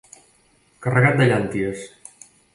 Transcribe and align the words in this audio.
Carregat 0.85 1.21
de 1.21 1.29
llànties. 1.33 1.87